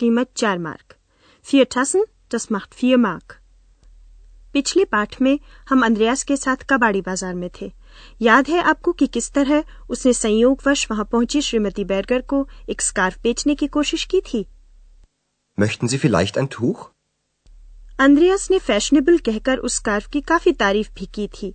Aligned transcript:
कीमत 0.00 0.30
चार 0.36 0.58
मार्क। 0.60 0.96
फियर 1.46 1.66
ठसन 1.72 2.04
das 2.30 2.50
macht 2.52 2.78
vier 2.80 2.98
मार्क 3.00 3.36
पिछले 4.54 4.84
पाठ 4.84 5.20
में 5.22 5.38
हम 5.68 5.84
अंद्रयास 5.84 6.22
के 6.24 6.36
साथ 6.36 6.62
कबाड़ी 6.70 7.00
बाज़ार 7.00 7.34
में 7.34 7.50
थे। 7.60 7.70
याद 8.22 8.48
है 8.48 8.62
आपको 8.62 8.92
कि 8.92 9.06
किस 9.06 9.30
तरह 9.32 9.64
उसने 9.90 10.12
संयोगवश 10.12 10.86
वहाँ 10.90 11.04
पहुँची 11.04 11.42
श्रीमती 11.42 11.84
बैरगर 11.84 12.20
को 12.22 12.46
एक 12.70 12.80
स्कार्फ 12.82 13.20
बेचने 13.22 13.54
की 13.54 13.66
कोशिश 13.68 14.04
की 14.04 14.20
थी? 14.22 14.44
Möchten 15.58 15.92
Sie 15.92 16.00
vielleicht 16.04 16.40
ein 16.42 16.48
Tuch? 16.56 16.82
अंद्रयास 18.00 18.50
ने 18.50 18.58
फैशनेबल 18.58 19.18
कहकर 19.18 19.58
उस 19.58 19.76
स्कार्फ 19.76 20.06
की 20.06 20.20
काफ़ी 20.28 20.52
तारीफ़ 20.56 20.90
भी 20.98 21.06
की 21.14 21.28
थी। 21.34 21.54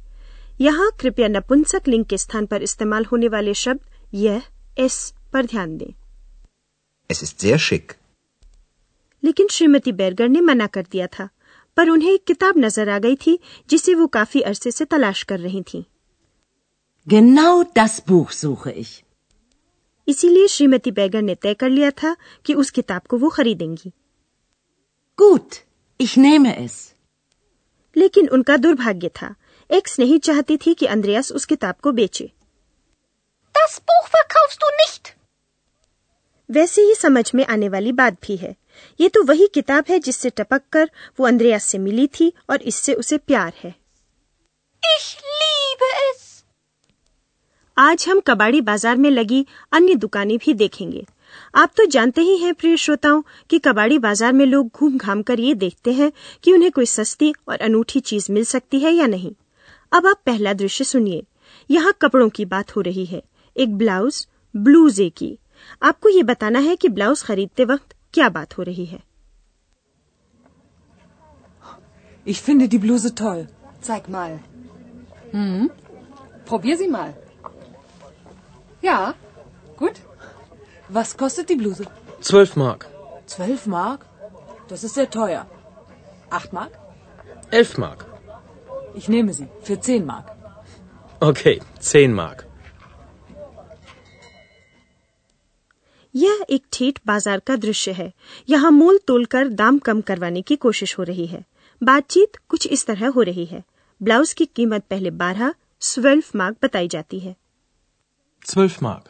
यहाँ 0.62 0.90
कृपया 0.99 1.27
नपुंसक 1.27 1.88
लिंग 1.88 2.05
के 2.05 2.18
स्थान 2.18 2.46
पर 2.46 2.63
इस्तेमाल 2.63 3.05
होने 3.05 3.27
वाले 3.27 3.54
शब्द 3.54 4.15
यह 4.15 4.41
एस 4.80 5.13
पर 5.34 5.46
ध्यान 5.46 5.77
दें। 5.77 5.93
Es 7.09 7.24
ist 7.24 7.48
sehr 7.48 7.62
schick. 7.68 7.96
लेकिन 9.24 9.48
श्रीमती 9.52 9.91
बैरगर 9.91 10.30
ने 10.30 10.41
मना 10.41 10.68
कर 10.68 10.85
दिया 10.91 11.08
था 11.08 11.30
पर 11.77 11.90
उन्हें 11.90 12.12
एक 12.12 12.24
किताब 12.24 12.58
नज़र 12.58 12.90
आ 12.90 12.99
गई 12.99 13.16
थी 13.16 13.40
जिसे 13.70 13.94
वो 13.96 14.08
काफ़ी 14.08 14.41
अरसे 14.41 14.71
से 14.71 14.85
तलाश 14.85 15.24
कर 15.24 15.40
रही 15.40 15.62
थी 15.63 15.85
Genau 17.08 17.49
das 17.77 17.96
Buch 18.10 18.32
suche 18.36 18.71
ich. 18.76 18.91
इसीलिए 20.08 20.48
श्रीमती 20.48 20.91
बैगर 20.91 21.21
ने 21.21 21.36
तय 21.36 21.54
कर 21.54 21.70
लिया 21.70 21.91
था 21.91 22.16
कि 22.46 22.54
उस 22.54 22.70
किताब 22.71 23.02
को 23.10 23.18
वो 23.18 23.30
खरीदेंगी 23.30 23.91
Gut, 25.18 25.58
ich 25.99 26.16
nehme 26.18 26.54
es. 26.66 26.74
लेकिन 27.96 28.27
उनका 28.30 28.58
दुर्भाग्य 28.58 29.10
था 29.21 29.34
एक्स 29.70 29.99
नहीं 29.99 30.20
चाहती 30.20 30.58
थी 30.58 30.74
कि 30.74 30.86
अंद्रयास 30.86 31.32
उस 31.32 31.46
किताब 31.46 31.76
को 31.84 31.91
बेचे 31.91 32.32
Das 33.55 33.77
Buch 33.90 34.10
verkaufst 34.16 34.63
du 34.63 34.71
nicht. 34.80 35.13
वैसे 36.49 36.82
ही 36.82 36.96
समझ 36.96 37.32
में 37.36 37.46
आने 37.46 37.70
वाली 37.70 37.91
बात 37.91 38.18
भी 38.24 38.36
है 38.38 38.55
ये 38.99 39.09
तो 39.09 39.23
वही 39.23 39.48
किताब 39.54 39.85
है 39.90 39.99
जिससे 39.99 40.29
टपक 40.29 40.62
कर 40.71 40.90
वो 41.20 41.27
अंद्रयास 41.27 41.65
से 41.65 41.77
मिली 41.77 42.07
थी 42.09 42.31
और 42.49 42.62
इससे 42.63 42.93
उसे 42.93 43.18
प्यार 43.18 43.54
है। 43.63 43.73
Ich 44.84 45.09
liebe 45.26 45.90
es. 45.99 46.23
आज 47.77 48.05
हम 48.09 48.20
कबाड़ी 48.20 48.62
बाज़ार 48.62 48.98
में 48.98 49.09
लगी 49.09 49.46
अन्य 49.71 49.96
दुकानें 49.96 50.37
भी 50.37 50.53
देखेंगे। 50.53 51.05
आप 51.55 51.71
तो 51.77 51.85
जानते 51.85 52.21
ही 52.21 52.37
हैं 52.37 52.53
प्रिय 52.53 52.77
श्रोताओं 52.77 53.21
कि 53.49 53.59
कबाड़ी 53.59 53.98
बाज़ार 53.99 54.34
में 54.34 54.46
लोग 54.46 54.70
घूम 54.70 54.98
घाम 54.98 55.21
कर 55.21 55.40
ये 55.40 55.53
देखते 55.55 55.93
हैं 55.93 56.12
कि 56.43 56.51
उन्हें 56.53 56.71
कोई 56.71 56.85
सस्ती 56.85 57.34
और 57.49 57.57
अनूठी 57.59 57.99
चीज़ 58.01 58.31
मिल 58.31 58.46
सकती 58.46 58.79
है 58.79 58.91
या 58.91 59.07
नहीं। 59.07 59.31
अब 59.91 60.07
आप 60.07 60.21
पहला 60.26 60.53
दृश्य 60.53 60.84
सुनिए। 60.84 61.23
यहाँ 61.70 61.93
कपड़ों 62.01 62.29
की 62.29 62.46
बात 62.46 62.76
हो 62.76 62.81
रही 62.81 63.05
है। 63.05 63.21
एक 63.55 63.77
ब्लाउज 63.77 64.25
ब्लूजे 64.56 65.09
की। 65.09 65.38
आपको 65.81 66.09
ये 66.09 66.23
बताना 66.23 66.59
है 66.59 66.75
कि 66.75 66.90
ब्लाउज 66.90 67.24
खरीदते 67.24 67.66
वक्त 67.66 67.95
क्या 68.15 68.28
बात 68.39 68.59
हो 68.59 68.62
रही 68.62 68.87
है 68.87 69.01
Ich 72.33 72.41
finde 72.47 72.69
die 72.69 72.78
Bluse 72.78 73.15
toll. 73.15 73.47
Zeig 73.81 74.09
mal. 74.09 74.33
Hm? 75.33 75.71
Probier 76.51 76.77
sie 76.77 76.89
mal. 76.89 77.15
Ja, 78.83 79.15
gut. 79.78 80.01
Was 80.89 81.17
kostet 81.17 81.49
die 81.49 81.56
Bluse? 81.56 81.87
12 82.21 82.56
Mark. 82.56 82.87
Zwölf 83.27 83.67
Mark? 83.67 84.06
Das 84.69 84.84
ist 84.84 84.95
sehr 84.95 85.09
teuer. 85.11 85.47
Acht 86.31 86.53
Mark? 86.53 86.73
11 87.51 87.78
Mark. 87.78 88.05
Ich 88.95 89.09
nehme 89.09 89.33
sie. 89.33 89.49
Für 89.62 89.81
zehn 89.81 90.05
Mark. 90.05 90.31
Okay, 91.21 91.61
10 91.78 92.12
Mark. 92.12 92.44
यह 96.16 96.46
एक 96.50 96.66
ठेठ 96.74 97.00
बाज़ार 97.08 97.40
का 97.40 97.56
दृश्य 97.56 97.92
है। 97.92 98.14
यहाँ 98.50 98.72
मोल 98.72 98.98
तोल 98.98 99.26
कर 99.26 99.48
दाम 99.48 99.80
कम 99.80 100.02
करवाने 100.02 100.42
की 100.42 100.56
कोशिश 100.56 100.98
हो 100.98 101.03
रही 101.03 101.26
है। 101.26 101.46
बातचीत 101.84 102.38
कुछ 102.50 102.68
इस 102.68 102.86
तरह 102.86 103.08
हो 103.08 103.22
रही 103.22 103.46
है। 103.46 103.64
ब्लाउज 104.02 104.34
की 104.34 104.46
कीमत 104.46 104.84
पहले 104.90 105.12
बारह 105.12 105.53
स्वेल्फ 105.80 106.36
मार्क 106.36 106.58
बताई 106.64 106.88
जाती 106.88 107.20
है। 107.20 107.36
12 108.46 108.80
Mark. 108.80 109.02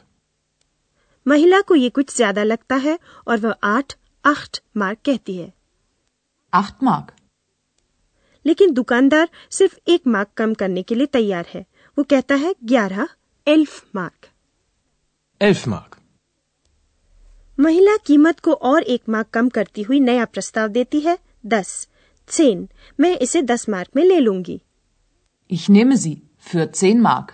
महिला 1.28 1.62
को 1.62 1.76
ये 1.76 1.90
कुछ 1.90 2.16
ज़्यादा 2.16 2.44
लगता 2.44 2.76
है 2.76 3.00
और 3.28 3.38
वह 3.38 3.56
आठ 3.64 3.94
आठ 4.26 4.60
मार्क 4.78 4.98
कहती 5.06 5.36
है। 5.36 5.54
Acht 6.54 6.84
Mark. 6.84 7.12
लेकिन 8.46 8.74
दुकानदार 8.74 9.30
सिर्फ़ 9.52 9.78
एक 9.88 10.08
मार्क 10.08 10.30
कम 10.38 10.54
करने 10.54 10.84
के 10.84 10.96
लिए 10.96 11.06
तैयार 11.06 11.46
है। 11.50 11.66
वो 11.98 12.04
कहता 12.04 12.36
है 12.36 12.56
ग्यारह 12.64 13.08
एल्फ 13.48 13.86
मार्क। 13.96 14.30
11 15.42 15.68
Mark. 15.68 16.05
महिला 17.58 17.96
कीमत 17.98 18.40
को 18.40 18.54
और 18.70 18.84
एक 18.84 19.02
मार्क 19.10 19.28
कम 19.34 19.50
करती 19.50 19.82
हुई 19.82 20.00
नया 20.00 20.26
प्रस्ताव 20.26 20.68
देती 20.68 21.00
है 21.00 21.18
दस 21.48 21.68
सेन 22.30 22.68
मैं 23.00 23.18
इसे 23.18 23.42
दस 23.44 23.68
मार्क 23.70 23.96
में 23.96 24.04
ले 24.04 24.20
लूँगी 24.20 24.60
Ich 25.50 25.66
nehme 25.70 25.96
sie. 26.04 26.16
Für 26.46 26.64
zehn 26.80 27.02
Mark. 27.02 27.32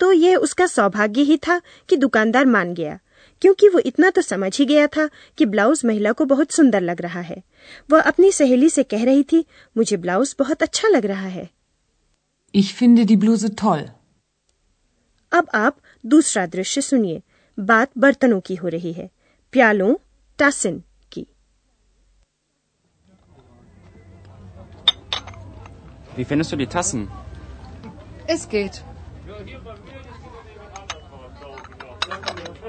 तो 0.00 0.10
यह 0.12 0.36
उसका 0.36 0.66
सौभाग्य 0.66 1.22
ही 1.22 1.36
था 1.46 1.60
कि 1.88 1.96
दुकानदार 1.96 2.46
मान 2.46 2.72
गया 2.74 2.98
क्योंकि 3.42 3.68
वो 3.68 3.78
इतना 3.86 4.10
तो 4.10 4.22
समझ 4.22 4.56
ही 4.58 4.64
गया 4.66 4.86
था 4.86 5.08
कि 5.38 5.46
ब्लाउज 5.46 5.84
महिला 5.84 6.12
को 6.12 6.24
बहुत 6.24 6.52
सुंदर 6.52 6.80
लग 6.80 7.00
रहा 7.00 7.20
है 7.20 7.42
वह 7.90 8.00
अपनी 8.02 8.30
सहेली 8.32 8.70
से 8.70 8.82
कह 8.84 9.04
रही 9.04 9.22
थी 9.32 9.44
मुझे 9.76 9.96
ब्लाउज 9.96 10.34
बहुत 10.38 10.62
अच्छा 10.62 10.88
लग 10.88 11.06
रहा 11.06 11.28
है 11.28 11.48
Ich 12.54 12.70
finde 12.74 13.04
die 13.10 13.18
Bluse 13.24 13.44
toll. 13.54 13.84
अब 15.32 15.48
आप 15.54 15.76
दूसरा 16.04 16.46
दृश्य 16.48 16.80
सुनिए 16.82 17.20
बात 17.59 17.91
बर्तनों 17.97 18.39
की 18.39 18.55
हो 18.55 18.67
रही 18.67 18.91
है 18.93 19.09
प्यालों 19.51 19.93
टासिन 20.39 20.83
की 21.11 21.27
Wie 26.17 26.25
findest 26.25 26.51
du 26.51 26.57
die 26.57 26.67
Tassen? 26.67 27.07
Es 28.27 28.47
geht. 28.49 28.83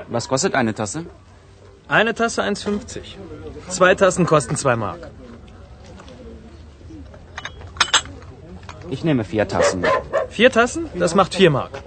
Was 0.08 0.28
kostet 0.28 0.54
eine 0.54 0.74
Tasse? 0.74 1.06
Eine 1.88 2.14
Tasse 2.14 2.42
1,50. 2.42 3.14
Zwei 3.68 3.94
Tassen 3.94 4.26
kosten 4.26 4.56
2 4.56 4.76
Mark. 4.76 5.10
Ich 8.90 9.04
nehme 9.04 9.24
vier 9.24 9.46
Tassen. 9.48 9.84
Vier 10.28 10.50
Tassen? 10.50 10.88
Das 10.94 11.14
macht 11.14 11.34
4 11.34 11.50
Mark. 11.50 11.82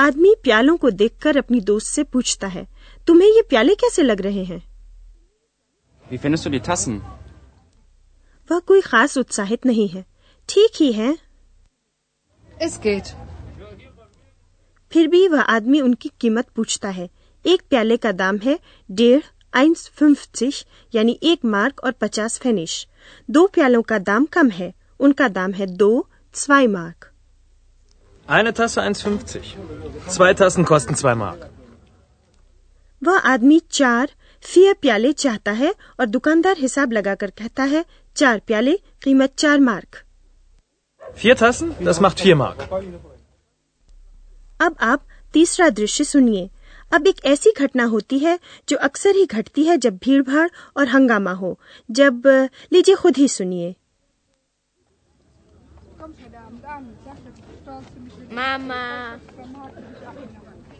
आदमी 0.00 0.34
प्यालों 0.42 0.76
को 0.76 0.90
देखकर 0.90 1.36
अपनी 1.36 1.60
दोस्त 1.60 1.86
से 1.86 2.02
पूछता 2.04 2.46
है 2.46 2.68
तुम्हें 3.06 3.28
ये 3.28 3.42
प्याले 3.42 3.74
कैसे 3.74 4.02
लग 4.02 4.20
रहे 4.20 4.44
हैं? 4.44 4.62
Wie 6.12 6.22
findest 6.22 6.46
du 6.46 6.54
die 6.54 6.68
Tassen? 6.68 7.00
वह 8.50 8.58
कोई 8.58 8.80
खास 8.80 9.18
उत्साहित 9.18 9.66
नहीं 9.66 9.88
है। 9.88 10.04
ठीक 10.48 10.70
ही 10.76 10.92
है। 10.92 11.18
Es 12.62 12.78
geht. 12.78 13.10
फिर 14.92 15.08
भी 15.08 15.28
वह 15.28 15.40
आदमी 15.40 15.80
उनकी 15.80 16.10
कीमत 16.20 16.48
पूछता 16.48 16.88
है। 16.88 17.10
एक 17.46 17.62
प्याले 17.70 17.96
का 17.96 18.12
दाम 18.12 18.38
है 18.38 18.58
डेढ़ 18.90 19.22
आइंस 19.54 19.88
फिफ्टिश 19.88 20.66
यानी 20.94 21.18
एक 21.22 21.44
मार्क 21.44 21.84
और 21.84 21.92
पचास 21.92 22.38
फेनिश। 22.38 22.86
दो 23.30 23.46
प्यालों 23.46 23.82
का 23.82 23.98
दाम 23.98 24.24
कम 24.24 24.48
है 24.48 24.74
उनका 25.00 25.28
दाम 25.28 25.52
है 25.52 25.66
दो 25.66 26.08
स्वाई 26.34 26.66
mark. 26.66 27.09
Eine 28.30 28.54
Tasse 28.54 28.82
1,50. 28.82 29.40
Zwei 30.08 30.34
Tassen 30.34 30.64
kosten 30.64 30.94
2 30.94 31.14
Mark. 31.16 31.40
वह 33.02 33.18
आदमी 33.30 33.58
चार 33.70 34.10
फियर 34.44 34.74
प्याले 34.82 35.12
चाहता 35.12 35.52
है 35.52 35.72
और 36.00 36.06
दुकानदार 36.06 36.56
हिसाब 36.58 36.92
लगाकर 36.92 37.30
कहता 37.30 37.64
है 37.64 37.84
चार 38.16 38.38
प्याले 38.46 38.76
कीमत 39.02 39.34
चार 39.38 39.60
mark 39.60 40.02
Vier 41.22 41.36
Tassen? 41.42 41.72
Das 41.80 42.00
macht 42.00 42.22
4 42.24 42.36
Mark. 42.42 42.62
अब 44.60 44.76
आप 44.82 45.04
तीसरा 45.32 45.68
दृश्य 45.70 46.04
सुनिए 46.04 46.48
अब 46.92 47.06
एक 47.06 47.24
ऐसी 47.24 47.52
घटना 47.58 47.84
होती 47.86 48.18
है 48.18 48.38
जो 48.68 48.76
अक्सर 48.76 49.16
ही 49.16 49.26
घटती 49.26 49.64
है 49.64 49.76
जब 49.78 49.98
भीड़ 50.04 50.22
भाड़ 50.22 50.48
और 50.76 50.88
हंगामा 50.88 51.32
हो 51.32 51.58
जब 51.88 52.26
लीजिए 52.72 52.94
खुद 52.94 53.16
ही 53.16 53.28
सुनिए 53.28 53.74
Mama. 58.30 59.18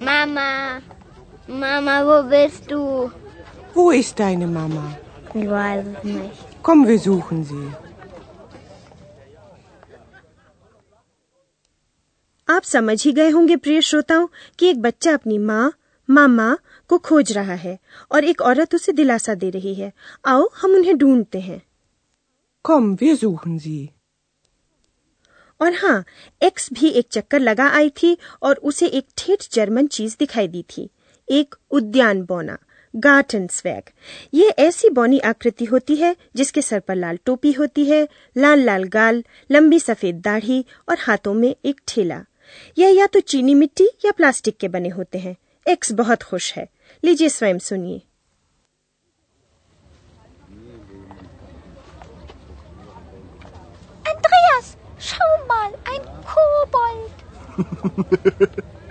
Mama, 0.00 0.80
Mama, 1.48 1.94
wo 2.04 2.22
bist 2.30 2.70
du? 2.70 3.10
Wo 3.74 3.90
ist 3.90 4.18
deine 4.18 4.46
Mama? 4.46 4.96
Ich 5.34 5.48
weiß 5.50 5.84
es 5.86 6.04
nicht. 6.04 6.44
Komm, 6.62 6.86
wir 6.86 6.98
suchen 7.00 7.44
sie. 7.44 7.66
आप 12.48 12.62
समझ 12.64 13.02
ही 13.04 13.12
गए 13.12 13.28
होंगे 13.30 13.56
प्रिय 13.56 13.80
श्रोताओं 13.82 14.26
कि 14.58 14.68
एक 14.68 14.80
बच्चा 14.82 15.12
अपनी 15.14 15.36
माँ 15.38 15.72
मामा 16.08 16.56
को 16.90 16.98
खोज 17.08 17.32
रहा 17.32 17.54
है 17.64 17.78
और 18.12 18.24
एक 18.24 18.40
औरत 18.42 18.74
उसे 18.74 18.92
दिलासा 18.92 19.34
दे 19.42 19.50
रही 19.50 19.74
है 19.74 19.92
आओ 20.26 20.48
हम 20.62 20.74
उन्हें 20.76 20.96
ढूंढते 20.98 21.40
हैं 21.40 21.60
Komm, 22.64 22.88
wir 23.00 23.16
suchen 23.16 23.58
sie. 23.66 23.90
और 25.60 25.74
हाँ 25.74 26.04
एक्स 26.42 26.68
भी 26.72 26.88
एक 26.88 27.08
चक्कर 27.12 27.40
लगा 27.40 27.68
आई 27.68 27.90
थी 28.02 28.16
और 28.42 28.56
उसे 28.62 28.86
एक 28.86 29.06
ठेठ 29.18 29.44
जर्मन 29.52 29.86
चीज़ 29.86 30.16
दिखाई 30.18 30.48
दी 30.48 30.64
थी। 30.76 30.90
एक 31.28 31.54
उद्यान 31.70 32.22
बोना 32.22 32.58
गार्टन 32.96 33.46
स्वैग 33.46 33.90
ये 34.34 34.48
ऐसी 34.48 34.88
बौनी 34.88 35.18
आकृति 35.18 35.64
होती 35.64 35.96
है 35.96 36.16
जिसके 36.36 36.62
सर 36.62 36.80
पर 36.80 36.94
लाल 36.94 37.18
टोपी 37.24 37.52
होती 37.52 37.84
है, 37.84 38.08
लाल 38.36 38.60
लाल 38.60 38.84
गाल, 38.84 39.24
लंबी 39.50 39.80
सफ़ेद 39.80 40.20
दाढ़ी 40.20 40.64
और 40.88 40.96
हाथों 41.00 41.34
में 41.34 41.56
एक 41.64 41.80
ठेला। 41.88 42.24
यह 42.78 42.88
या 42.88 43.06
तो 43.06 43.20
चीनी 43.20 43.54
मिट्टी 43.54 43.84
या 43.84 44.10
प्लास्टिक 44.10 44.56
के 44.56 44.68
बने 44.68 44.88
होते 44.88 45.18
हैं। 45.18 45.36
एक्स 45.68 45.92
बहुत 45.92 46.22
खुश 46.22 46.54
है। 46.54 46.68
लीजिए 47.04 47.28
स्वयं 47.28 47.58
सुनिए। 47.58 48.02
schau 54.99 55.31
mal, 55.47 55.71
ein 55.93 56.01
Kobold. 56.31 57.15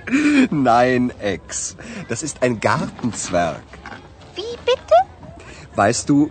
Nein, 0.50 1.12
Ex. 1.18 1.76
Das 2.08 2.22
ist 2.22 2.42
ein 2.42 2.60
Gartenzwerg. 2.60 3.62
Wie 4.34 4.56
bitte? 4.64 4.96
Weißt 5.74 6.08
du, 6.08 6.30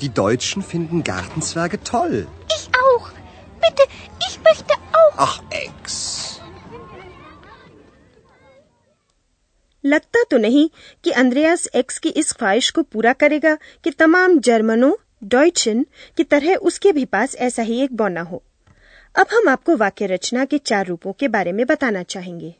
die 0.00 0.08
Deutschen 0.08 0.62
finden 0.62 1.02
Gartenzwerge 1.04 1.82
toll. 1.82 2.26
Ich 2.56 2.68
auch. 2.84 3.10
Bitte, 3.60 3.82
ich 4.28 4.40
möchte 4.44 4.74
auch. 4.92 5.14
Ach, 5.16 5.42
Ex. 5.50 6.20
लगता 9.84 10.22
तो 10.30 10.38
नहीं 10.38 10.68
कि 11.04 11.10
अंद्रयास 11.10 11.66
एक्स 11.74 11.98
की 11.98 12.08
इस 12.08 12.32
ख्वाहिश 12.32 12.70
को 12.70 12.82
पूरा 12.82 13.12
करेगा 13.12 13.54
कि 13.84 13.90
तमाम 13.90 14.38
जर्मनों 14.38 14.92
डॉइचन 15.24 15.84
की 16.16 16.24
तरह 16.24 16.54
उसके 16.70 16.92
भी 16.92 17.04
पास 17.04 17.34
ऐसा 17.36 17.62
ही 17.62 17.80
एक 17.82 17.96
बौना 17.96 18.22
हो 18.22 18.42
अब 19.15 19.27
हम 19.33 19.47
आपको 19.49 19.75
वाक्य 19.75 20.05
रचना 20.05 20.45
के 20.45 20.57
चार 20.57 20.87
रूपों 20.87 21.13
के 21.13 21.27
बारे 21.27 21.51
में 21.51 21.65
बताना 21.65 22.03
चाहेंगे। 22.03 22.55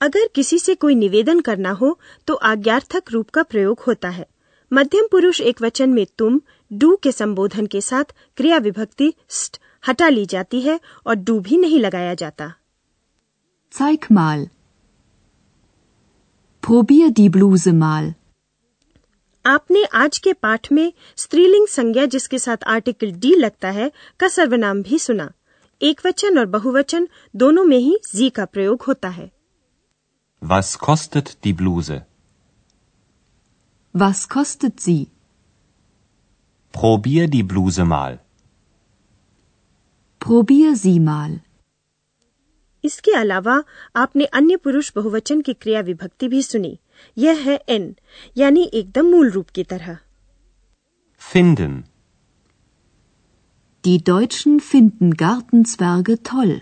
अगर 0.00 0.28
किसी 0.34 0.58
से 0.58 0.74
कोई 0.74 0.94
निवेदन 0.94 1.40
करना 1.40 1.70
हो 1.70 1.98
तो 2.26 2.34
आज्ञार्थक 2.34 3.12
रूप 3.12 3.30
का 3.30 3.42
प्रयोग 3.42 3.80
होता 3.80 4.08
है। 4.08 4.26
मध्यम 4.72 5.08
पुरुष 5.10 5.40
एक 5.40 5.62
वचन 5.62 5.90
में 5.90 6.06
तुम, 6.18 6.40
डू 6.72 6.96
के 6.96 7.12
संबोधन 7.12 7.66
के 7.66 7.80
साथ 7.80 8.14
क्रिया 8.36 8.58
विभक्ति 8.58 9.14
स्ट 9.28 9.60
हटा 9.88 10.08
ली 10.08 10.26
जाती 10.26 10.60
है 10.60 10.80
और 11.06 11.14
डू 11.14 11.40
भी 11.40 11.56
नहीं 11.56 11.80
लगाया 11.80 12.14
जाता। 12.14 12.54
Zeig 13.72 14.10
mal. 14.10 14.50
Probier 16.62 17.10
die 17.12 17.28
Bluse 17.30 17.72
mal. 17.72 18.14
आपने 19.44 19.84
आज 19.94 20.18
के 20.18 20.32
पाठ 20.32 20.70
में 20.72 20.92
स्त्रीलिंग 21.16 21.66
संज्ञा 21.68 22.04
जिसके 22.14 22.38
साथ 22.38 22.64
आर्टिकल 22.68 23.10
डी 23.24 23.34
लगता 23.34 23.70
है 23.70 23.90
का 24.20 24.28
सर्वनाम 24.28 24.82
भी 24.82 24.98
सुना 24.98 25.30
एक 25.80 26.00
वचन 26.06 26.38
और 26.38 26.46
बहुवचन 26.54 27.06
दोनों 27.42 27.64
में 27.64 27.78
ही 27.78 27.96
जी 28.14 28.28
का 28.38 28.44
प्रयोग 28.44 28.82
होता 28.88 29.08
है 29.18 29.30
Was 30.42 30.72
kostet 30.86 31.30
die 31.44 31.52
Bluse? 31.60 32.00
Was 33.94 34.24
kostet 34.34 34.80
sie? 34.86 34.98
Probier 36.74 37.28
die 37.36 37.42
Bluse 37.52 37.84
mal. 37.92 38.18
Probier 40.20 40.74
sie 40.76 40.98
mal. 41.00 41.40
इसके 42.86 43.12
अलावा 43.16 43.62
आपने 43.96 44.24
अन्य 44.40 44.56
पुरुष 44.64 44.90
बहुवचन 44.96 45.40
की 45.48 45.52
क्रिया 45.54 45.80
विभक्ति 45.90 46.28
भी 46.28 46.42
सुनी 46.42 46.78
यह 47.16 47.42
है 47.48 47.58
एन 47.68 47.94
यानी 48.36 48.70
एकदम 48.74 49.10
मूल 49.10 49.30
रूप 49.30 49.50
की 49.54 49.64
तरह 49.72 49.96
Finden. 51.22 51.76
Die 53.84 53.98
Deutschen 54.08 54.56
finden 54.62 55.12
Gartenzwerge 55.22 56.16
toll. 56.28 56.58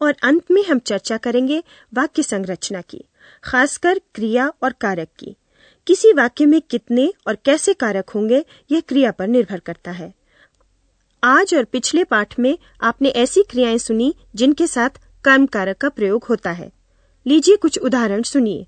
और 0.00 0.14
अंत 0.24 0.50
में 0.50 0.62
हम 0.64 0.78
चर्चा 0.86 1.16
करेंगे 1.24 1.62
वाक्य 1.92 2.22
संरचना 2.22 2.80
की 2.90 3.04
खासकर 3.44 3.98
क्रिया 4.14 4.48
और 4.62 4.72
कारक 4.80 5.08
की 5.18 5.34
किसी 5.86 6.12
वाक्य 6.12 6.46
में 6.46 6.60
कितने 6.70 7.12
और 7.28 7.36
कैसे 7.44 7.72
कारक 7.82 8.10
होंगे 8.10 8.44
यह 8.70 8.80
क्रिया 8.88 9.10
पर 9.18 9.28
निर्भर 9.28 9.58
करता 9.66 9.90
है 9.92 10.12
आज 11.22 11.54
और 11.54 11.64
पिछले 11.64 12.02
पाठ 12.10 12.38
में 12.38 12.56
आपने 12.88 13.08
ऐसी 13.22 13.42
क्रियाएँ 13.50 13.78
सुनी 13.78 14.14
जिनके 14.36 14.66
साथ 14.66 15.00
कर्म 15.24 15.46
कारक 15.56 15.76
का 15.80 15.88
प्रयोग 15.88 16.24
होता 16.30 16.50
है 16.60 16.70
लीजिए 17.26 17.56
कुछ 17.64 17.78
उदाहरण 17.78 18.22
सुनिए 18.22 18.66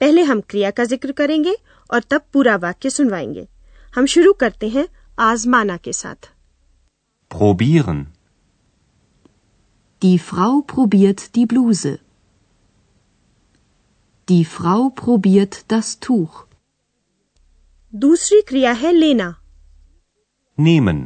पहले 0.00 0.22
हम 0.30 0.40
क्रिया 0.50 0.70
का 0.70 0.84
ज़िक्र 0.84 1.12
करेंगे 1.12 1.56
और 1.90 2.02
तब 2.10 2.22
पूरा 2.32 2.56
वाक्य 2.62 2.90
सुनवाएँगे 2.90 3.46
हम 3.94 4.06
शुरू 4.14 4.32
करते 4.42 4.68
हैं 4.76 4.86
आजमाना 5.30 5.76
के 5.86 5.92
साथ 5.92 6.30
Probieren. 7.30 8.00
Die 10.02 10.16
Frau 10.24 10.54
probiert 10.72 11.20
die 11.36 11.44
Bluse. 11.52 11.92
Die 14.28 14.42
Frau 14.54 14.80
probiert 14.98 15.56
das 15.72 15.92
Tuch. 16.06 16.42
दूसरी 17.92 18.40
क्रिया 18.48 18.72
है 18.82 18.92
लेना 18.92 19.34
Nehmen. 20.58 21.00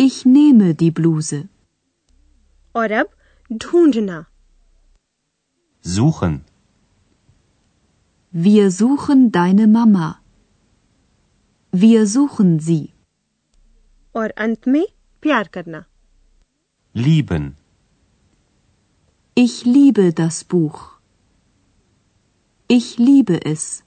Ich 0.00 0.24
nehme 0.26 0.74
die 0.82 0.90
Bluse. 0.90 1.48
और 2.76 2.92
अब 2.92 3.08
ढूंढना 3.52 4.24
Suchen. 5.84 6.40
Wir 8.32 8.70
suchen 8.70 9.30
deine 9.32 9.66
Mama. 9.66 10.08
Wir 11.72 12.06
suchen 12.06 12.58
sie. 12.68 12.88
और 14.16 14.30
अंत 14.30 14.68
में 14.68 14.86
प्यार 15.22 15.48
करना 15.56 15.84
Lieben. 16.94 17.54
Ich 19.38 19.64
liebe 19.64 20.12
das 20.12 20.44
Buch. 20.44 21.00
Ich 22.68 22.98
liebe 22.98 23.44
es. 23.44 23.82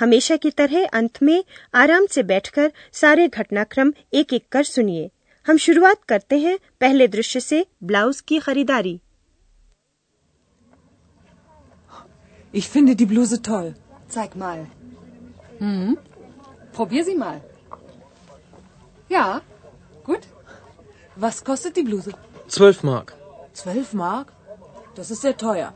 हमेशा 0.00 0.36
की 0.44 0.50
तरह 0.60 0.86
अंत 1.00 1.22
में 1.22 1.44
आराम 1.74 2.06
से 2.14 2.22
बैठकर 2.32 2.72
सारे 3.02 3.28
घटनाक्रम 3.28 3.92
एक 4.20 4.32
एक 4.32 4.48
कर 4.52 4.64
सुनिए 4.64 5.10
हम 5.46 5.56
शुरुआत 5.66 6.04
करते 6.08 6.38
हैं 6.38 6.58
पहले 6.80 7.08
दृश्य 7.08 7.40
से 7.40 7.64
ब्लाउज 7.82 8.20
की 8.28 8.38
खरीदारी 8.48 9.00
Ich 12.54 12.68
finde 12.68 12.94
die 12.96 13.06
Bluse 13.06 13.36
toll. 13.42 13.74
Zeig 14.08 14.34
mal. 14.36 14.66
Hm? 15.58 15.96
Probier 16.72 17.04
sie 17.04 17.14
mal. 17.14 17.40
Ja, 19.08 19.40
gut. 20.04 20.26
Was 21.16 21.44
kostet 21.44 21.76
die 21.76 21.82
Bluse? 21.82 22.12
Zwölf 22.48 22.82
Mark. 22.82 23.14
Zwölf 23.52 23.92
Mark? 23.92 24.32
Das 24.96 25.10
ist 25.10 25.22
sehr 25.22 25.36
teuer. 25.36 25.72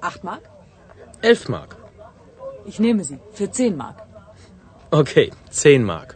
Acht 0.00 0.24
Mark? 0.24 0.50
Elf 1.22 1.48
Mark. 1.48 1.76
Ich 2.65 2.79
nehme 2.79 3.03
sie. 3.03 3.19
Für 3.33 3.49
zehn 3.51 3.75
Mark. 3.77 3.97
Okay, 4.91 5.31
zehn 5.49 5.83
Mark. 5.83 6.15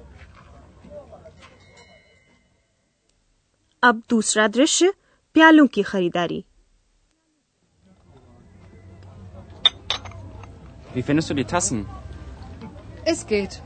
अब 3.84 4.02
दूसरा 4.10 4.48
दृश्य 4.48 4.94
प्यालों 5.34 5.68
की 5.68 5.84
खरीदारी 5.84 6.44
Wie 10.96 11.02
findest 11.02 11.30
du 11.30 11.34
die 11.34 11.46
Tassen? 11.52 11.86
Es 13.14 13.26
geht. 13.28 13.62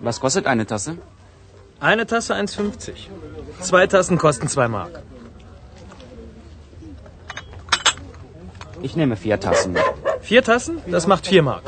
Was 0.00 0.18
kostet 0.20 0.46
eine 0.46 0.66
Tasse? 0.66 0.98
Eine 1.80 2.06
Tasse 2.06 2.34
1,50. 2.34 3.06
Zwei 3.60 3.86
Tassen 3.86 4.18
kosten 4.18 4.48
zwei 4.48 4.66
Mark. 4.68 5.02
Ich 8.82 8.96
nehme 8.96 9.16
vier 9.16 9.40
Tassen. 9.40 9.76
Vier 10.20 10.42
Tassen? 10.42 10.82
Das 10.86 11.06
macht 11.06 11.26
vier 11.26 11.42
Mark. 11.42 11.64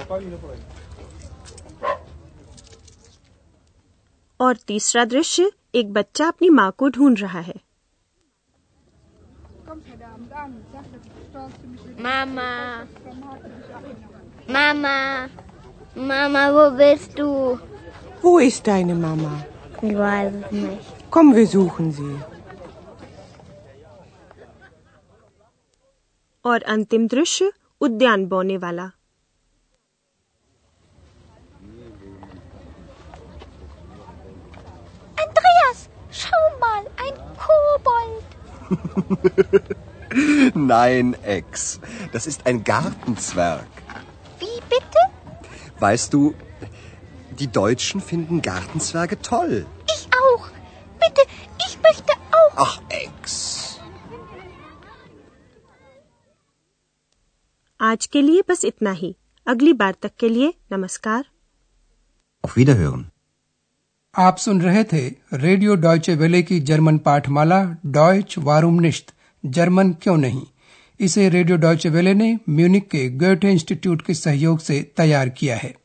और 4.40 4.56
तीसरा 4.66 5.04
दृश्य 5.04 5.50
एक 5.74 5.92
बच्चा 5.92 6.26
अपनी 6.28 6.48
माँ 6.50 6.70
को 6.78 6.88
ढूंढ 6.90 7.18
रहा 7.20 7.40
है 7.40 7.58
Mama. 12.04 12.86
Mama. 14.48 15.28
Mama, 16.10 16.42
wo 16.54 16.64
bist 16.78 17.18
du? 17.18 17.58
Wo 18.22 18.38
ist 18.38 18.66
deine 18.66 18.94
Mama? 18.94 19.44
Ich 19.82 19.96
weiß 19.98 20.32
es 20.40 20.52
nicht. 20.52 20.88
Komm, 21.10 21.34
wir 21.36 21.46
suchen 21.46 21.92
sie. 21.92 22.14
और 26.44 26.62
अंतिम 26.74 27.06
दृश्य 27.08 27.52
उद्यान 27.80 28.26
बोने 28.26 28.56
वाला 28.56 28.90
Andreas, 35.24 35.80
schau 36.20 36.44
mal, 36.60 36.84
ein 37.04 37.14
Kobold. 37.42 38.28
Nein, 40.54 41.14
Ex. 41.22 41.80
Das 42.12 42.26
ist 42.26 42.46
ein 42.46 42.64
Gartenzwerg. 42.64 43.66
Wie 44.38 44.60
bitte? 44.68 45.00
Weißt 45.78 46.12
du, 46.12 46.34
die 47.38 47.46
Deutschen 47.46 48.00
finden 48.00 48.42
Gartenzwerge 48.42 49.20
toll. 49.22 49.66
आज 57.95 58.05
के 58.05 58.21
लिए 58.21 58.43
बस 58.49 58.65
इतना 58.65 58.91
ही। 58.91 59.15
अगली 59.47 59.73
बार 59.73 59.95
तक 60.01 60.11
के 60.19 60.29
लिए 60.29 60.53
नमस्कार। 60.71 61.25
Auf 62.45 62.57
Wiederhören. 62.57 63.03
आप 64.17 64.37
सुन 64.37 64.61
रहे 64.61 64.83
थे 64.83 65.15
रेडियो 65.33 65.75
डॉयचे 65.75 66.15
वेले 66.15 66.43
की 66.43 66.59
जर्मन 66.59 66.97
पाठमाला 66.97 67.75
डॉयच 67.85 68.37
वारूमनिश्त 68.37 69.13
जर्मन 69.45 69.93
क्यों 69.93 70.17
नहीं? 70.17 70.41
इसे 70.99 71.29
रेडियो 71.29 71.57
डॉयचे 71.57 71.89
वेले 71.89 72.13
ने 72.13 72.39
म्यूनिक 72.49 72.89
के 72.89 73.09
गोटे 73.09 73.51
इंस्टीट्यूट 73.51 74.01
के 74.01 74.13
सहयोग 74.13 74.59
से 74.59 74.93
तैयार 74.97 75.29
किया 75.29 75.57
है। 75.57 75.75